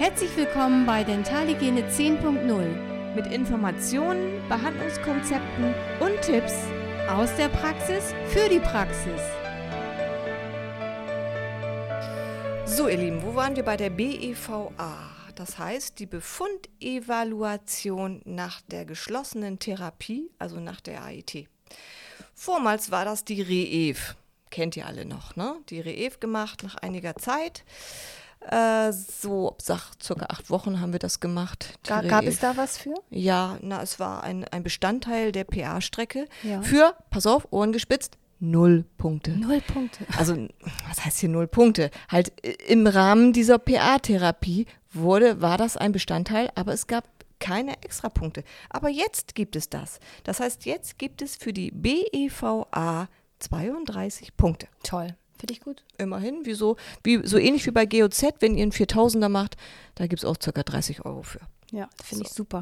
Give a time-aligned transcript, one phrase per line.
[0.00, 6.54] Herzlich willkommen bei Dentalhygiene 10.0 mit Informationen, Behandlungskonzepten und Tipps
[7.06, 9.20] aus der Praxis für die Praxis.
[12.64, 14.72] So, ihr Lieben, wo waren wir bei der BEVA?
[15.34, 21.46] Das heißt, die Befundevaluation nach der geschlossenen Therapie, also nach der AIT.
[22.34, 24.16] Vormals war das die REEV.
[24.48, 25.56] Kennt ihr alle noch, ne?
[25.68, 27.64] Die REEV gemacht nach einiger Zeit.
[28.40, 31.78] Äh, so, sag, circa acht Wochen haben wir das gemacht.
[31.86, 32.94] Ga, gab es da was für?
[33.10, 36.62] Ja, na, es war ein, ein Bestandteil der PA-Strecke Ja.
[36.62, 39.32] für, pass auf, Ohren gespitzt, null Punkte.
[39.32, 40.06] Null Punkte.
[40.16, 40.48] Also,
[40.88, 41.90] was heißt hier null Punkte?
[42.08, 47.04] Halt äh, im Rahmen dieser PA-Therapie wurde, war das ein Bestandteil, aber es gab
[47.40, 48.42] keine Extrapunkte.
[48.70, 49.98] Aber jetzt gibt es das.
[50.24, 54.66] Das heißt, jetzt gibt es für die BEVA 32 Punkte.
[54.82, 55.14] Toll.
[55.40, 55.82] Finde ich gut.
[55.96, 59.56] Immerhin, wie so, wie, so ähnlich wie bei GOZ, wenn ihr einen 4000er macht,
[59.94, 60.50] da gibt es auch ca.
[60.52, 61.40] 30 Euro für.
[61.72, 62.60] Ja, finde ich super.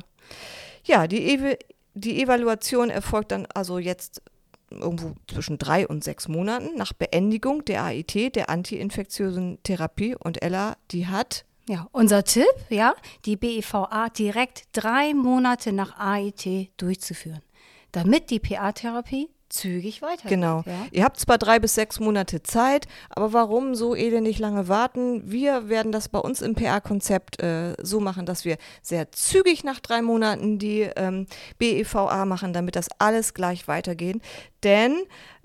[0.85, 1.57] Ja, die, Ev
[1.95, 4.23] die Evaluation erfolgt dann also jetzt
[4.70, 10.15] irgendwo zwischen drei und sechs Monaten nach Beendigung der AIT, der antiinfektiösen Therapie.
[10.15, 16.70] Und Ella, die hat, Ja, unser Tipp, ja, die BEVA direkt drei Monate nach AIT
[16.77, 17.42] durchzuführen,
[17.91, 20.29] damit die PA-Therapie zügig weitergeht.
[20.29, 20.87] genau, Ja?
[20.91, 25.23] ihr habt zwar drei bis sechs Monate Zeit, aber warum so elendig lange warten?
[25.31, 29.81] Wir werden das bei uns im PA-Konzept äh, so machen, dass wir sehr zügig nach
[29.81, 31.27] drei Monaten die ähm,
[31.59, 34.21] BEVA machen, damit das alles gleich weitergeht.
[34.63, 34.97] Denn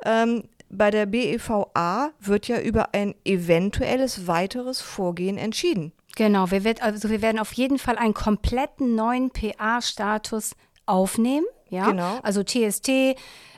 [0.06, 5.92] ähm, bei der BEVA wird ja über ein eventuelles weiteres Vorgehen entschieden.
[6.16, 11.46] Genau, wir, wird, also wir werden auf jeden Fall einen kompletten neuen PA-Status aufnehmen.
[11.70, 11.90] Ja?
[11.90, 12.20] Genau.
[12.24, 13.16] Also TST,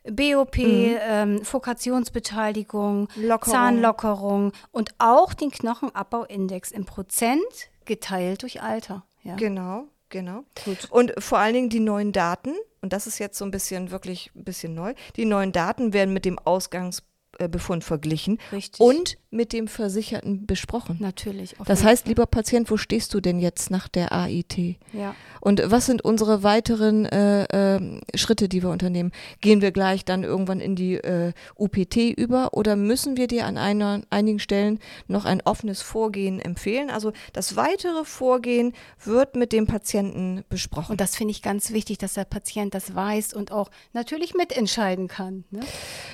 [0.09, 3.53] BOP, ähm, Fokationsbeteiligung, Lockerung.
[3.53, 7.41] Zahnlockerung und auch den Knochenabbauindex im Prozent
[7.85, 9.03] geteilt durch Alter.
[9.23, 9.35] Ja?
[9.35, 10.43] Genau, genau.
[10.63, 10.87] Gut.
[10.91, 14.31] Und vor allen Dingen die neuen Daten, und das ist jetzt so ein bisschen wirklich
[14.35, 18.79] ein bisschen neu, die neuen Daten werden mit dem Ausgangsbefund verglichen Richtig.
[18.79, 20.97] und mit dem Versicherten besprochen.
[20.99, 21.55] Natürlich.
[21.65, 24.77] Das heißt, lieber Patient, wo stehst du denn jetzt nach der AIT?
[24.93, 25.15] Ja.
[25.41, 29.11] Und was sind unsere weiteren äh, ähm, Schritte, die wir unternehmen?
[29.41, 33.57] Gehen wir gleich dann irgendwann in die äh, UPT über oder müssen wir dir an
[33.57, 36.89] einer, einigen Stellen noch ein offenes Vorgehen empfehlen?
[36.89, 38.73] Also das weitere Vorgehen
[39.03, 40.93] wird mit dem Patienten besprochen.
[40.93, 45.07] Und das finde ich ganz wichtig, dass der Patient das weiß und auch natürlich mitentscheiden
[45.07, 45.43] kann.
[45.51, 45.59] Ne?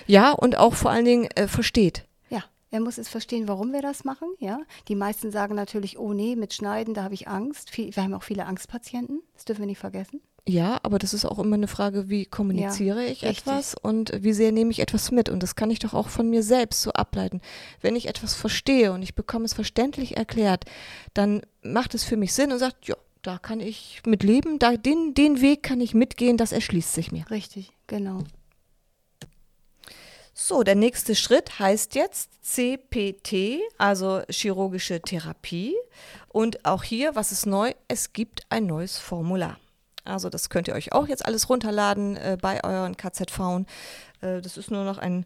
[0.08, 2.06] ja, und auch vor allen Dingen äh, versteht.
[2.72, 4.30] Er muss es verstehen, warum wir das machen.
[4.40, 7.78] Ja, die meisten sagen natürlich, oh nee, mit Schneiden, da habe ich Angst.
[7.78, 9.22] Wir haben auch viele Angstpatienten.
[9.34, 10.22] Das dürfen wir nicht vergessen.
[10.48, 13.40] Ja, aber das ist auch immer eine Frage, wie kommuniziere Ja, ich richtig.
[13.40, 15.30] etwas und wie sehr nehme ich etwas mit.
[15.30, 17.42] Und das kann ich doch auch von mir selbst so ableiten.
[17.82, 20.66] Wenn ich etwas verstehe und ich bekomme es verständlich erklärt,
[21.14, 24.78] dann macht es für mich Sinn und sagt, ja, da kann ich mit leben, da,
[24.78, 27.30] den, den Weg kann ich mitgehen, das erschließt sich mir.
[27.30, 28.24] Richtig, genau.
[30.34, 35.76] So, der nächste Schritt heißt jetzt CPT, also chirurgische Therapie.
[36.30, 37.74] Und auch hier, was ist neu?
[37.88, 39.58] Es gibt ein neues Formular.
[40.04, 43.66] Also das könnt ihr euch auch jetzt alles runterladen äh, bei euren KZV.
[44.22, 45.26] Äh, das ist nur noch ein,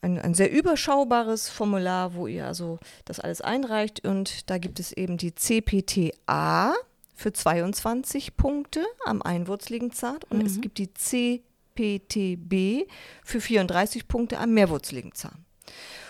[0.00, 4.06] ein, ein sehr überschaubares Formular, wo ihr also das alles einreicht.
[4.06, 6.74] Und da gibt es eben die CPTA
[7.14, 10.92] für 22 Punkte am einwurzligen Zahn und es gibt die
[11.82, 12.88] CPTB
[13.24, 15.44] für 34 Punkte am mehrwurzligen Zahn.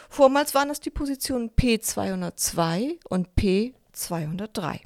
[0.09, 4.81] Vormals waren das die Positionen P202 und P203.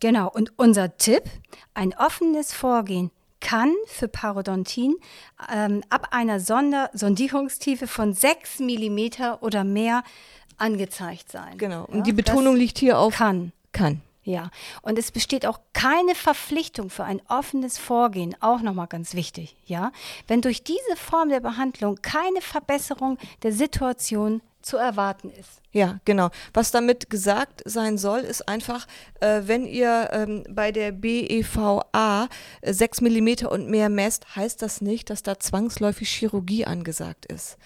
[0.00, 0.30] Genau.
[0.30, 1.24] Und unser Tipp:
[1.74, 4.96] ein offenes Vorgehen kann für Parodontin
[5.52, 8.98] ähm, ab einer Sonder Sondierungstiefe von 6 mm
[9.40, 10.02] oder mehr
[10.56, 11.58] angezeigt sein.
[11.58, 11.86] Genau.
[11.88, 13.52] Ja, Und die Betonung liegt hier auf kann.
[13.72, 14.00] kann.
[14.24, 19.54] Ja, und es besteht auch keine Verpflichtung für ein offenes Vorgehen, auch nochmal ganz wichtig,
[19.66, 19.92] ja.
[20.26, 25.60] Wenn durch diese Form der Behandlung keine Verbesserung der Situation zu erwarten ist.
[25.72, 26.30] Ja, genau.
[26.54, 28.86] Was damit gesagt sein soll, ist einfach,
[29.20, 32.28] äh, wenn ihr ähm, bei der BEVA
[32.62, 37.58] äh, 6 mm und mehr messt, heißt das nicht, dass da zwangsläufig Chirurgie angesagt ist.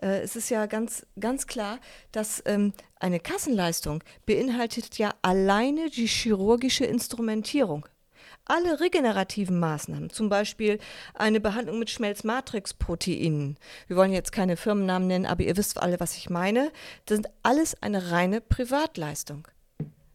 [0.00, 1.78] Äh, es ist ja ganz, ganz klar,
[2.12, 7.86] dass ähm, eine Kassenleistung beinhaltet ja alleine die chirurgische Instrumentierung.
[8.46, 10.78] Alle regenerativen Maßnahmen, zum Beispiel
[11.14, 16.16] eine Behandlung mit Schmelzmatrixproteinen, wir wollen jetzt keine Firmennamen nennen, aber ihr wisst alle, was
[16.16, 16.72] ich meine,
[17.06, 19.46] das sind alles eine reine Privatleistung.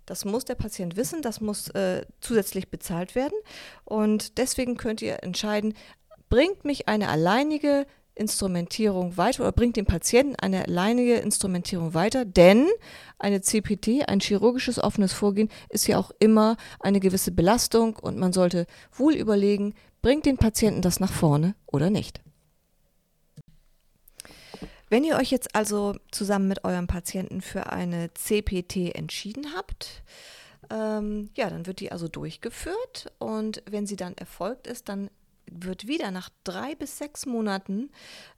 [0.06, 3.38] Das muss der Patient wissen, das muss äh, zusätzlich bezahlt werden
[3.86, 5.74] und deswegen könnt ihr entscheiden,
[6.30, 12.68] bringt mich eine alleinige Instrumentierung weiter oder bringt dem Patienten eine alleinige Instrumentierung weiter, denn
[13.20, 18.34] eine CPT, ein chirurgisches offenes Vorgehen, ist ja auch immer eine gewisse Belastung und man
[18.34, 22.22] sollte wohl überlegen, bringt den Patienten das nach vorne oder nicht.
[24.90, 30.04] Wenn ihr euch jetzt also zusammen mit eurem Patienten für eine CPT entschieden habt,
[30.70, 35.10] ähm, ja, dann wird die also durchgeführt und wenn sie dann erfolgt ist, dann
[35.52, 37.90] wird wieder nach drei bis sechs Monaten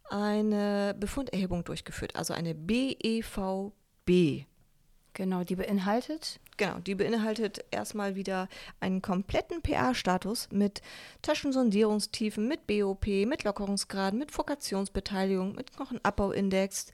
[0.09, 4.45] eine Befunderhebung durchgeführt, also eine BEVB.
[5.13, 6.39] Genau, die beinhaltet?
[6.57, 8.47] Genau, die beinhaltet erstmal wieder
[8.79, 10.81] einen kompletten PA-Status mit
[11.23, 16.91] Taschensondierungstiefen, mit BOP, mit Lockerungsgraden, mit Fokationsbeteiligung, mit Knochenabbauindex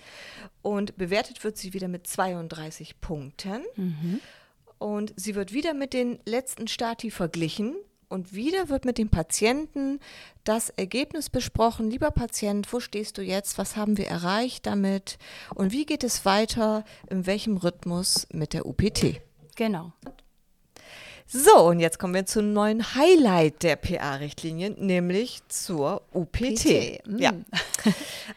[0.61, 3.61] und bewertet wird sie wieder mit 32 Punkten.
[3.75, 4.19] Mhm.
[4.79, 7.75] Und sie wird wieder mit den letzten Stati verglichen
[8.13, 9.99] und wieder wird mit dem Patienten
[10.43, 11.89] das Ergebnis besprochen.
[11.89, 13.57] Lieber Patient, wo stehst du jetzt?
[13.57, 15.17] Was haben wir erreicht damit?
[15.55, 16.85] Und wie geht es weiter?
[17.09, 19.19] In welchem Rhythmus mit der UPT?
[19.55, 19.93] Genau.
[21.25, 27.01] So, und jetzt kommen wir zum neuen Highlight der PA-Richtlinien, nämlich zur UPT.
[27.07, 27.17] Mm.
[27.17, 27.33] Ja.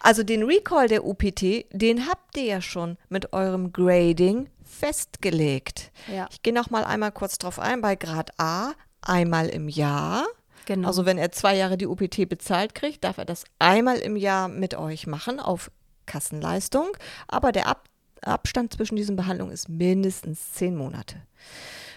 [0.00, 5.90] Also den Recall der UPT, den habt ihr ja schon mit eurem Grading festgelegt.
[6.12, 6.28] Ja.
[6.30, 7.80] Ich gehe noch mal einmal kurz drauf ein.
[7.80, 8.72] Bei Grad A
[9.02, 10.26] einmal im Jahr.
[10.66, 10.88] Genau.
[10.88, 14.48] Also wenn er zwei Jahre die UPT bezahlt kriegt, darf er das einmal im Jahr
[14.48, 15.70] mit euch machen auf
[16.06, 16.88] Kassenleistung.
[17.28, 17.88] Aber der Ab
[18.22, 21.22] Abstand zwischen diesen Behandlungen ist mindestens zehn Monate.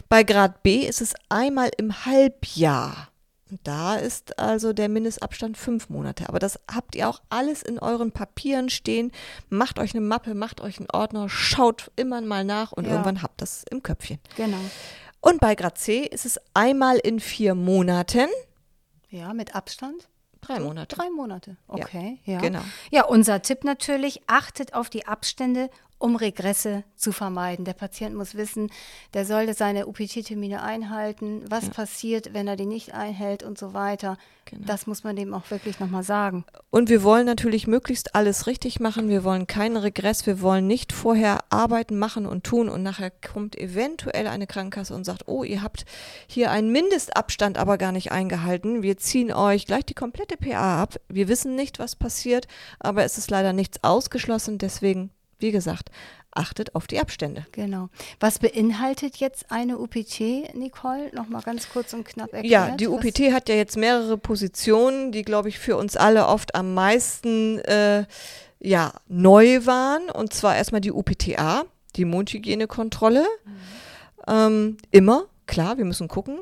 [0.09, 3.09] Bei Grad B ist es einmal im Halbjahr.
[3.63, 6.29] Da ist also der Mindestabstand fünf Monate.
[6.29, 9.11] Aber das habt ihr auch alles in euren Papieren stehen.
[9.49, 12.91] Macht euch eine Mappe, macht euch einen Ordner, schaut immer mal nach und ja.
[12.91, 14.19] irgendwann habt das im Köpfchen.
[14.35, 14.59] Genau.
[15.21, 18.27] Und bei Grad C ist es einmal in vier Monaten.
[19.09, 20.07] Ja, mit Abstand?
[20.41, 20.95] Drei Monate.
[20.95, 22.19] Drei Monate, okay.
[22.23, 22.39] Ja, ja.
[22.39, 22.61] Genau.
[22.91, 27.65] Ja, unser Tipp natürlich, achtet auf die Abstände um Regresse zu vermeiden.
[27.65, 28.71] Der Patient muss wissen,
[29.13, 31.71] der sollte seine UPT-Termine einhalten, was ja.
[31.71, 34.17] passiert, wenn er die nicht einhält und so weiter.
[34.45, 34.63] Genau.
[34.65, 36.45] Das muss man dem auch wirklich nochmal sagen.
[36.71, 39.09] Und wir wollen natürlich möglichst alles richtig machen.
[39.09, 40.25] Wir wollen keinen Regress.
[40.25, 45.03] Wir wollen nicht vorher arbeiten, machen und tun und nachher kommt eventuell eine Krankenkasse und
[45.03, 45.85] sagt, oh, ihr habt
[46.27, 48.81] hier einen Mindestabstand aber gar nicht eingehalten.
[48.81, 50.95] Wir ziehen euch gleich die komplette PA ab.
[51.09, 52.47] Wir wissen nicht, was passiert,
[52.79, 54.57] aber es ist leider nichts ausgeschlossen.
[54.57, 55.89] Deswegen wie gesagt,
[56.31, 57.45] achtet auf die Abstände.
[57.51, 57.89] Genau.
[58.19, 61.11] Was beinhaltet jetzt eine UPT, Nicole?
[61.13, 62.51] Nochmal ganz kurz und knapp erklärt.
[62.51, 66.55] Ja, die UPT hat ja jetzt mehrere Positionen, die, glaube ich, für uns alle oft
[66.55, 68.05] am meisten äh,
[68.59, 70.09] ja, neu waren.
[70.09, 71.63] Und zwar erstmal die UPTA,
[71.95, 73.25] die Mundhygienekontrolle.
[73.45, 73.51] Mhm.
[74.27, 76.39] Ähm, immer, klar, wir müssen gucken.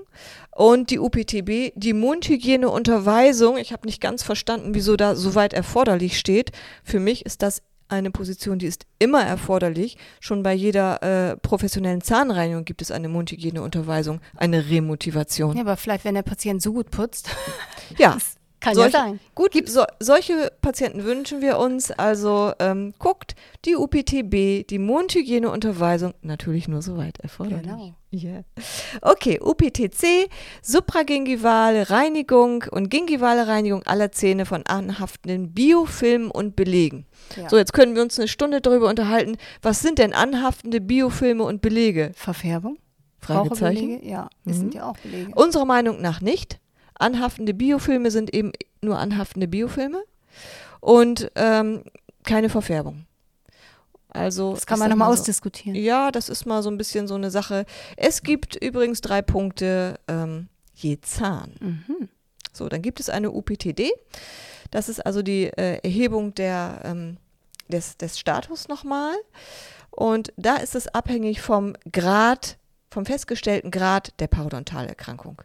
[0.51, 3.57] Und die UPTB, die Mundhygieneunterweisung.
[3.57, 6.51] Ich habe nicht ganz verstanden, wieso da so weit erforderlich steht.
[6.83, 9.97] Für mich ist das eine Position, die ist immer erforderlich.
[10.19, 15.55] Schon bei jeder äh, professionellen Zahnreinigung gibt es eine Mundhygieneunterweisung, eine Remotivation.
[15.55, 17.29] Ja, aber vielleicht, wenn der Patient so gut putzt.
[17.97, 18.17] Ja.
[18.59, 19.19] Kann solche, ja sein.
[19.35, 21.91] Gut, so, solche Patienten wünschen wir uns.
[21.91, 27.63] Also ähm, guckt die UPTB, die Mundhygieneunterweisung, natürlich nur soweit erforderlich.
[27.63, 27.93] Genau.
[28.11, 28.43] Yeah.
[29.01, 30.29] Okay, UPTC,
[30.61, 37.05] supragingivale Reinigung und gingivale Reinigung aller Zähne von anhaftenden Biofilmen und Belegen.
[37.35, 37.49] Ja.
[37.49, 41.61] So, jetzt können wir uns eine Stunde darüber unterhalten, was sind denn anhaftende Biofilme und
[41.61, 42.11] Belege?
[42.15, 42.77] Verfärbung?
[43.19, 44.03] Fragezeichen?
[44.07, 44.59] Ja, das mhm.
[44.61, 45.31] sind ja auch Belege.
[45.35, 46.59] Unserer Meinung nach nicht.
[46.99, 48.51] Anhaftende Biofilme sind eben
[48.81, 50.03] nur anhaftende Biofilme
[50.79, 51.83] und ähm,
[52.23, 53.05] keine Verfärbung.
[54.09, 55.75] Also, das kann man nochmal so, ausdiskutieren.
[55.75, 57.65] Ja, das ist mal so ein bisschen so eine Sache.
[57.97, 61.53] Es gibt übrigens drei Punkte ähm, je Zahn.
[61.59, 62.09] Mhm.
[62.53, 63.91] So, dann gibt es eine UPTD.
[64.71, 67.17] Das ist also die äh, Erhebung der, ähm,
[67.67, 69.15] des, des Status nochmal.
[69.91, 72.57] Und da ist es abhängig vom Grad
[72.89, 75.41] vom festgestellten Grad der Parodontalerkrankung.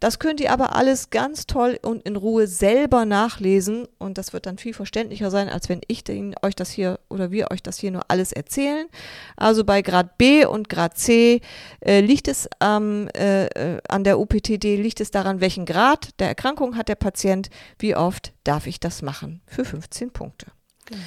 [0.00, 4.46] Das könnt ihr aber alles ganz toll und in Ruhe selber nachlesen und das wird
[4.46, 7.78] dann viel verständlicher sein, als wenn ich den, euch das hier oder wir euch das
[7.78, 8.86] hier nur alles erzählen.
[9.36, 11.40] Also bei Grad B und Grad C
[11.80, 16.76] äh, liegt es ähm, äh, an der UPTD, liegt es daran, welchen Grad der Erkrankung
[16.76, 20.46] hat der Patient, wie oft darf ich das machen für 15 Punkte.
[20.86, 21.00] Genau.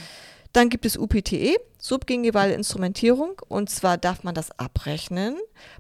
[0.57, 5.35] Dann gibt es UPTE, subgingivale Instrumentierung, und zwar darf man das abrechnen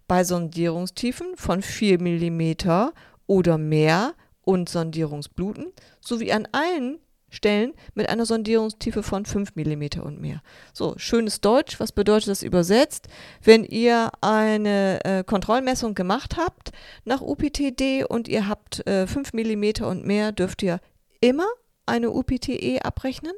[0.07, 2.91] bei Sondierungstiefen von 4 mm
[3.25, 6.99] oder mehr und Sondierungsbluten sowie an allen
[7.31, 10.43] Stellen mit einer Sondierungstiefe von 5 mm und mehr.
[10.73, 13.07] So, schönes Deutsch, was bedeutet das übersetzt?
[13.43, 16.69] Wenn ihr eine äh, Kontrollmessung gemacht habt
[17.03, 20.79] nach UPTD und ihr habt äh, 5 mm und mehr, dürft ihr
[21.19, 21.47] immer
[21.87, 23.33] eine UPTE abrechnen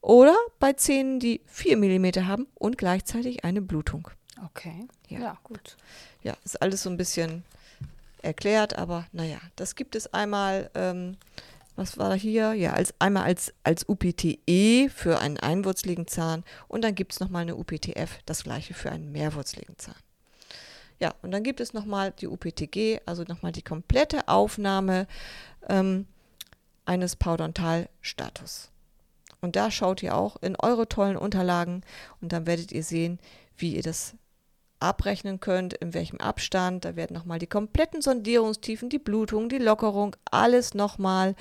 [0.00, 4.08] oder bei Zähnen, die 4 mm haben und gleichzeitig eine Blutung.
[4.44, 4.86] Okay.
[5.08, 5.18] Ja.
[5.20, 5.76] Ja, gut.
[6.22, 7.44] Ja, ist alles so ein bisschen
[8.22, 11.16] erklärt, aber naja, das gibt es einmal, ähm,
[11.76, 12.52] was war hier?
[12.54, 17.42] Ja, als, einmal als, als UPTE für einen einwurzeligen Zahn und dann gibt es nochmal
[17.42, 19.96] eine UPTF, das gleiche für einen mehrwurzeligen Zahn.
[20.98, 25.06] Ja, und dann gibt es nochmal die UPTG, also nochmal die komplette Aufnahme
[25.68, 26.06] ähm,
[26.84, 28.69] eines Parodontalstatus.
[29.40, 31.82] Und da schaut ihr auch in eure tollen Unterlagen
[32.20, 33.18] und dann werdet ihr sehen,
[33.56, 34.14] wie ihr das
[34.80, 36.84] abrechnen könnt, in welchem Abstand.
[36.84, 41.34] Da werden nochmal die kompletten Sondierungstiefen, die Blutung, die Lockerung, alles nochmal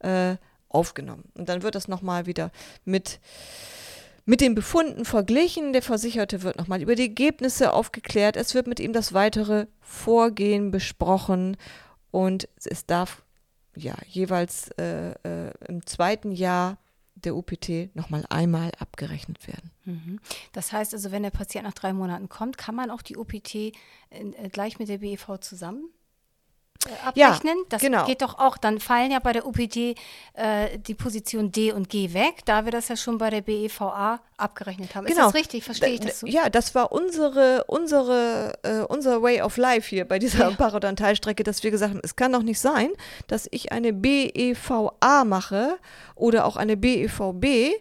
[0.00, 0.36] äh,
[0.68, 1.24] aufgenommen.
[1.34, 2.50] Und dann wird das nochmal wieder
[2.84, 3.20] mit,
[4.24, 5.72] mit den Befunden verglichen.
[5.72, 8.36] Der Versicherte wird nochmal über die Ergebnisse aufgeklärt.
[8.36, 11.56] Es wird mit ihm das weitere Vorgehen besprochen
[12.10, 13.22] und es darf
[13.76, 16.78] ja jeweils äh, äh, im zweiten Jahr
[17.16, 19.70] der UPT nochmal einmal abgerechnet werden.
[19.84, 20.20] Mhm.
[20.52, 23.54] Das heißt also, wenn der Patient nach drei Monaten kommt, kann man auch die OPT
[23.54, 23.72] äh,
[24.52, 25.88] gleich mit der BEV zusammen
[26.86, 27.56] äh, Ja, abrechnen?
[27.68, 28.04] das genau.
[28.06, 28.56] geht doch auch.
[28.58, 32.72] Dann fallen ja bei der OPT äh, die Position D und G weg, da wir
[32.72, 35.06] das ja schon bei der BEVA abgerechnet haben.
[35.06, 35.64] Ist das richtig?
[35.64, 36.26] Verstehe ich Da- das so?
[36.26, 40.50] Ja, das war unsere, unsere, äh, unser Way of Life hier bei dieser Ja.
[40.56, 42.90] Parodontalstrecke, dass wir gesagt haben, es kann doch nicht sein,
[43.28, 45.78] dass ich eine BEVA mache
[46.14, 47.74] oder auch eine BEVB,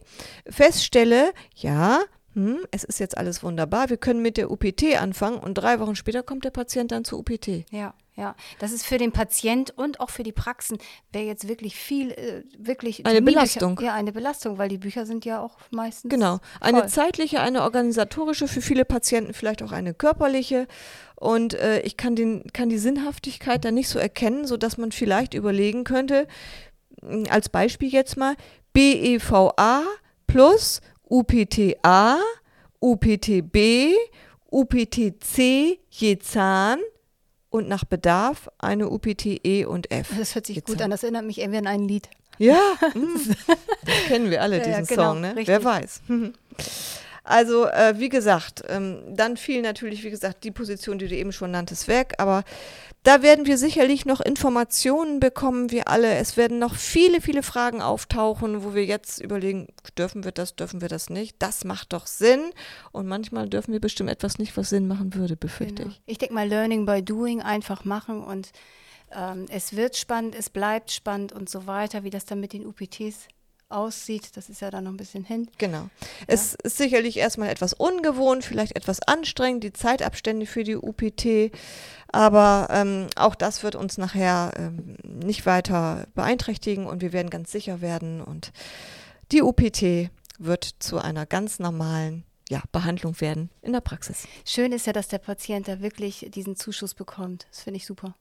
[0.50, 2.02] feststelle, ja,
[2.34, 5.96] hm, es ist jetzt alles wunderbar, wir können mit der UPT anfangen und drei Wochen
[5.96, 7.66] später kommt der Patient dann zur UPT.
[7.72, 8.36] Ja, ja.
[8.60, 10.78] Das ist für den Patient und auch für die Praxen
[11.12, 13.80] wäre jetzt wirklich viel, äh, wirklich Eine Belastung.
[13.84, 16.10] Ja, eine Belastung, weil die Bücher sind ja auch meistens.
[16.10, 16.40] Genau.
[16.62, 16.90] Eine voll.
[16.90, 20.68] zeitliche, eine organisatorische, für viele Patienten vielleicht auch eine körperliche.
[21.16, 25.34] Und äh, ich kann, den, kann die Sinnhaftigkeit da nicht so erkennen, sodass man vielleicht
[25.34, 26.28] überlegen könnte,
[27.02, 28.36] mh, als Beispiel jetzt mal,
[28.72, 29.84] BEVA
[30.26, 32.18] plus UPTA,
[32.80, 33.94] UPTB,
[34.50, 36.80] UPTC je Zahn
[37.56, 40.10] und nach Bedarf eine UPTE und F.
[40.18, 40.92] Das hört sich Jetzt gut an.
[40.92, 42.10] Das erinnert mich irgendwie an ein Lied.
[42.38, 42.60] Ja,
[42.94, 43.34] mm,
[43.86, 45.30] das kennen wir alle, Ja, ja, diesen genau, Song, ne?
[45.30, 45.48] richtig.
[45.48, 46.02] Wer weiß.
[47.28, 51.32] Also, äh, wie gesagt, ähm, dann fiel natürlich, wie gesagt, die Position, die du eben
[51.32, 52.14] schon nanntest, weg.
[52.20, 52.44] Aber
[53.06, 56.16] da werden wir sicherlich noch Informationen bekommen, wir alle.
[56.16, 60.82] Es werden noch viele, viele Fragen auftauchen, wo wir jetzt überlegen, dürfen wir das, dürfen
[60.82, 61.36] wir das nicht?
[61.40, 62.42] Das macht doch Sinn.
[62.92, 65.90] Und manchmal dürfen wir bestimmt etwas nicht, was Sinn machen würde, befürchte Genau.
[65.90, 66.02] ich.
[66.08, 68.52] Ich denke mal, Learning by Doing einfach machen und
[69.16, 72.66] ähm, es wird spannend, es bleibt spannend und so weiter, wie das dann mit den
[72.66, 73.28] UPTs
[73.70, 74.36] aussieht.
[74.36, 75.50] Das ist ja dann noch ein bisschen hin.
[75.58, 75.90] Genau.
[76.28, 81.52] Es ist sicherlich erstmal etwas ungewohnt, vielleicht etwas anstrengend, die Zeitabstände für die UPT.
[82.12, 87.52] Aber ähm, auch das wird uns nachher ähm, nicht weiter beeinträchtigen und wir werden ganz
[87.52, 88.22] sicher werden.
[88.22, 88.52] Und
[89.32, 94.28] die UPT wird zu einer ganz normalen ja, Behandlung werden in der Praxis.
[94.46, 97.48] Schön ist ja, dass der Patient da wirklich diesen Zuschuss bekommt.
[97.50, 98.16] Das finde ich super.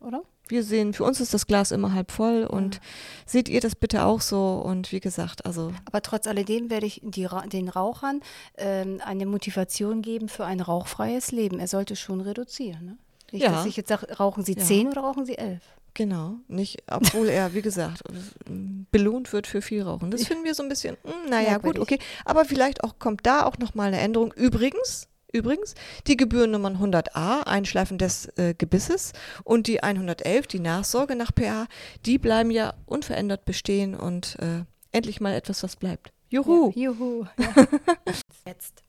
[0.00, 0.06] Ja.
[0.06, 0.22] Oder?
[0.48, 2.80] Wir sehen, für uns ist das Glas immer halb voll und
[3.26, 4.62] seht ihr das bitte auch so.
[4.64, 8.20] Und wie gesagt, also Aber trotz alledem werde ich die, den Rauchern
[8.56, 11.58] ähm, eine Motivation geben für ein rauchfreies Leben.
[11.58, 12.84] Er sollte schon reduzieren.
[12.84, 12.98] Ne?
[13.32, 13.50] Nicht, Ja.
[13.50, 14.62] dass ich jetzt sage, rauchen Sie Ja.
[14.64, 15.62] zehn oder rauchen Sie elf?
[15.94, 18.02] Genau, nicht, obwohl er, wie gesagt,
[18.92, 20.10] belohnt wird für viel Rauchen.
[20.10, 21.82] Das finden wir so ein bisschen, hm, naja, gut, Merkwürdig.
[21.82, 21.98] okay.
[22.24, 24.32] Aber vielleicht auch kommt da auch nochmal eine Änderung.
[24.34, 25.74] Übrigens, übrigens,
[26.06, 29.12] die Gebührennummern 100a, Einschleifen des äh, Gebisses,
[29.44, 31.66] und die 111, die Nachsorge nach PA,
[32.04, 36.12] die bleiben ja unverändert bestehen und äh, endlich mal etwas, was bleibt.
[36.28, 36.72] Juhu!
[36.74, 37.26] Ja, juhu.
[37.38, 37.66] Ja.
[38.46, 38.82] Jetzt.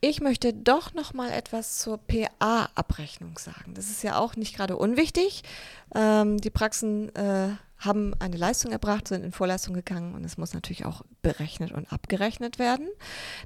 [0.00, 3.72] Ich möchte doch noch mal etwas zur PA-Abrechnung sagen.
[3.72, 5.42] Das ist ja auch nicht gerade unwichtig.
[5.94, 10.52] Ähm, die Praxen äh, haben eine Leistung erbracht, sind in Vorleistung gegangen und es muss
[10.52, 12.86] natürlich auch berechnet und abgerechnet werden.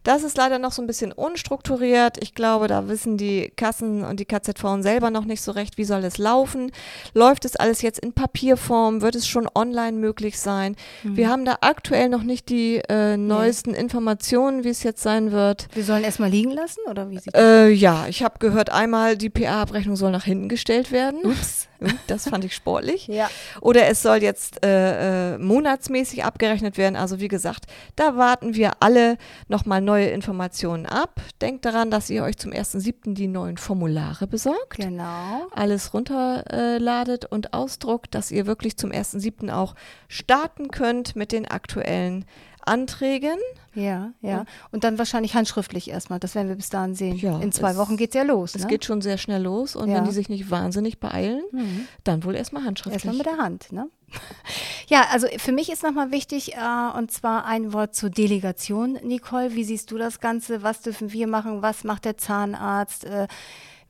[0.02, 2.18] Das ist leider noch so ein bisschen unstrukturiert.
[2.22, 5.84] Ich glaube, da wissen die Kassen und die KZV selber noch nicht so recht, wie
[5.84, 6.70] soll es laufen.
[7.14, 9.00] Läuft es alles jetzt in Papierform?
[9.00, 10.76] Wird es schon online möglich sein?
[11.04, 15.68] Wir haben da aktuell noch nicht die äh, neuesten Informationen, wie es jetzt sein wird.
[15.72, 19.30] Wir sollen erstmal liegen lassen oder wie sieht Äh, ja, ich habe gehört, einmal die
[19.30, 21.20] PA-Abrechnung soll nach hinten gestellt werden.
[21.24, 21.68] Ups.
[22.08, 23.06] Das fand ich sportlich.
[23.06, 23.30] Ja.
[23.60, 26.96] Oder es soll jetzt äh, äh, monatsmäßig abgerechnet werden.
[26.96, 29.16] Also wie gesagt, da warten wir alle
[29.48, 31.20] nochmal neue Informationen ab.
[31.40, 33.14] Denkt daran, dass ihr euch zum 1.7.
[33.14, 34.76] die neuen Formulare besorgt.
[34.76, 35.46] Genau.
[35.52, 39.52] Alles runterladet und ausdruckt, dass ihr wirklich zum 1.7.
[39.52, 39.74] auch
[40.08, 42.24] starten könnt mit den aktuellen
[42.68, 43.38] Anträgen.
[43.74, 44.44] Ja, ja.
[44.72, 46.18] Und dann wahrscheinlich handschriftlich erstmal.
[46.18, 47.16] Das werden wir bis dahin sehen.
[47.16, 48.54] Ja, In zwei es- Wochen geht's ja los.
[48.54, 48.68] Es ne?
[48.68, 49.96] geht schon sehr schnell los und Ja.
[49.96, 51.86] wenn die sich nicht wahnsinnig beeilen, Mhm.
[52.04, 53.04] dann wohl erstmal handschriftlich.
[53.04, 53.88] Erstmal mit der Hand, ne?
[54.88, 58.94] Ja, also für mich ist nochmal wichtig, äh, und zwar ein Wort zur Delegation.
[59.02, 60.62] Nicole, wie siehst du das Ganze?
[60.62, 61.60] Was dürfen wir machen?
[61.62, 63.04] Was macht der Zahnarzt?
[63.04, 63.28] Äh,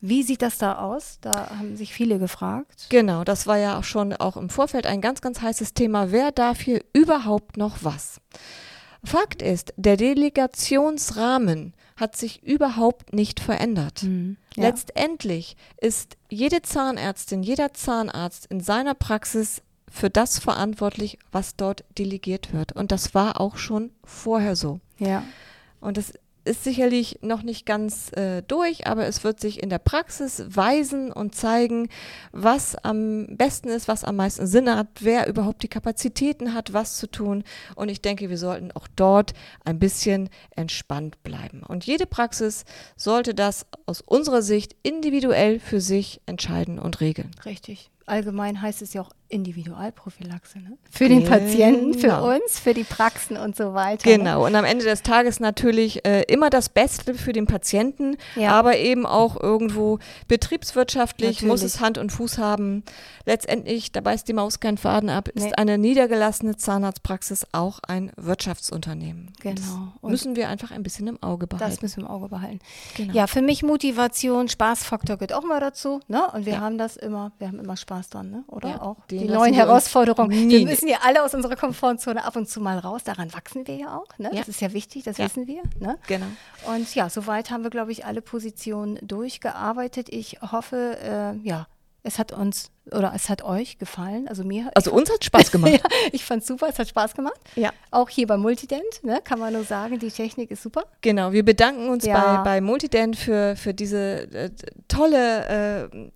[0.01, 1.17] wie sieht das da aus?
[1.21, 2.87] Da haben sich viele gefragt.
[2.89, 6.11] Genau, das war ja auch schon auch im Vorfeld ein ganz, ganz heißes Thema.
[6.11, 8.19] Wer darf hier überhaupt noch was?
[9.03, 14.03] Fakt ist, der Delegationsrahmen hat sich überhaupt nicht verändert.
[14.03, 14.63] Mhm, ja.
[14.63, 22.53] Letztendlich ist jede Zahnärztin, jeder Zahnarzt in seiner Praxis für das verantwortlich, was dort delegiert
[22.53, 22.73] wird.
[22.73, 24.79] Und das war auch schon vorher so.
[24.97, 25.23] Ja.
[25.81, 26.13] Und das
[26.49, 31.11] ist sicherlich noch nicht ganz äh, durch, aber es wird sich in der Praxis weisen
[31.11, 31.89] und zeigen,
[32.31, 36.97] was am besten ist, was am meisten Sinn hat, wer überhaupt die Kapazitäten hat, was
[36.97, 37.43] zu tun.
[37.75, 41.61] Und ich denke, wir sollten auch dort ein bisschen entspannt bleiben.
[41.61, 42.65] Und jede Praxis
[42.97, 47.31] sollte das aus unserer Sicht individuell für sich entscheiden und regeln.
[47.45, 47.91] Richtig.
[48.09, 50.59] Allgemein heißt es ja auch Individualprophylaxe.
[50.59, 50.77] Ne?
[50.89, 52.29] Für den Patienten, für Genau.
[52.33, 54.09] uns, für die Praxen und so weiter.
[54.09, 54.17] Ne?
[54.17, 58.51] Genau, und am Ende des Tages natürlich äh, immer das Beste für den Patienten, Ja.
[58.51, 61.73] aber eben auch irgendwo betriebswirtschaftlich muss Natürlich.
[61.75, 62.83] es Hand und Fuß haben.
[63.25, 65.53] Letztendlich, da beißt die Maus keinen Faden ab, ist Nee.
[65.53, 69.31] eine niedergelassene Zahnarztpraxis auch ein Wirtschaftsunternehmen.
[69.41, 69.53] Genau.
[69.55, 69.67] Das
[70.01, 71.69] Und müssen wir einfach ein bisschen im Auge behalten.
[71.71, 72.59] Das müssen wir im Auge behalten.
[72.97, 73.13] Genau.
[73.13, 75.99] Ja, für mich Motivation, Spaßfaktor gehört auch mal dazu.
[76.07, 76.23] Ne?
[76.33, 76.59] Und wir Ja.
[76.61, 78.43] haben das immer, wir haben immer Spaß dran, ne?
[78.47, 78.69] oder?
[78.69, 80.49] Ja, auch die neuen Herausforderungen.
[80.49, 83.03] Wir müssen ja alle aus unserer Komfortzone ab und zu mal raus.
[83.03, 84.07] Daran wachsen wir ja auch.
[84.17, 84.29] Ne?
[84.31, 84.37] Ja.
[84.39, 85.25] Das ist ja wichtig, das Ja.
[85.25, 85.63] wissen wir.
[85.79, 85.97] Ne?
[86.07, 86.27] Genau.
[86.73, 90.07] Und ja, soweit haben wir, glaube ich, alle Positionen durchgearbeitet.
[90.09, 91.67] Ich hoffe, äh, ja,
[92.03, 94.27] es hat uns oder es hat euch gefallen.
[94.27, 95.73] Also mir hat Also uns hat Spaß gemacht.
[95.73, 95.79] ja,
[96.11, 97.39] ich fand super, es hat Spaß gemacht.
[97.55, 97.71] Ja.
[97.91, 100.83] Auch hier bei Multident, ne, kann man nur sagen, die Technik ist super.
[101.01, 102.37] Genau, wir bedanken uns Ja.
[102.37, 104.49] bei, bei Multident für, für diese äh,
[104.87, 106.09] tolle, äh,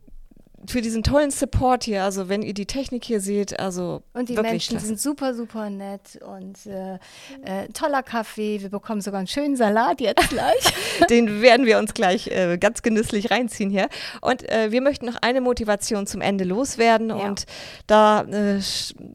[0.67, 2.03] für diesen tollen Support hier.
[2.03, 4.87] Also wenn ihr die Technik hier seht, also Und die Menschen klasse.
[4.87, 6.95] sind super, super nett und äh,
[7.43, 8.61] äh, toller Kaffee.
[8.61, 10.73] Wir bekommen sogar einen schönen Salat jetzt gleich.
[11.09, 13.89] Den werden wir uns gleich äh, ganz genüsslich reinziehen hier.
[14.21, 17.09] Und äh, wir möchten noch eine Motivation zum Ende loswerden.
[17.09, 17.15] Ja.
[17.15, 17.45] Und
[17.87, 18.59] da äh,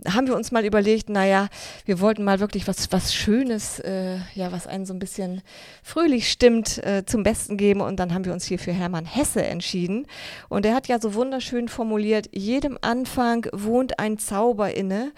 [0.08, 1.48] haben wir uns mal überlegt, naja,
[1.84, 5.42] wir wollten mal wirklich was, was Schönes, äh, ja, was einen so ein bisschen
[5.82, 7.80] fröhlich stimmt, zum Besten geben.
[7.80, 10.06] Und dann haben wir uns hier für Hermann Hesse entschieden.
[10.48, 15.12] Und er hat ja so wunderschön formuliert, jedem Anfang wohnt ein Zauber inne.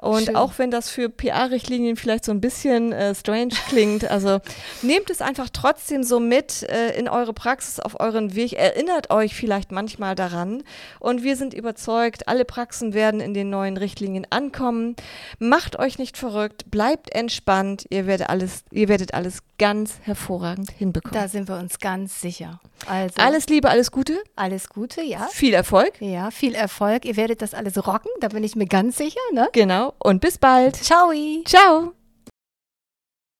[0.00, 0.36] Und Oh, schön.
[0.36, 4.38] auch wenn das für PR-Richtlinien vielleicht so ein bisschen äh, strange klingt, also
[4.82, 8.52] nehmt es einfach trotzdem so mit äh, in eure Praxis, auf euren Weg.
[8.52, 10.62] Erinnert euch vielleicht manchmal daran.
[11.00, 14.94] Und wir sind überzeugt, alle Praxen werden in den neuen Richtlinien ankommen.
[15.40, 17.86] Macht euch nicht verrückt, bleibt entspannt.
[17.90, 21.18] Ihr werdet alles, ihr werdet alles ganz hervorragend hinbekommen.
[21.20, 22.60] Da sind wir uns ganz sicher.
[22.86, 25.28] Also alles Liebe, alles Gute, alles Gute, ja.
[25.32, 26.00] viel Erfolg.
[26.00, 27.04] Ja, viel Erfolg.
[27.04, 29.20] Ihr werdet das alles rocken, da bin ich mir ganz sicher.
[29.32, 29.48] Ne?
[29.52, 29.94] Genau.
[29.98, 30.76] Und bis bald.
[30.76, 31.12] Ciao.
[31.44, 31.95] Ciao.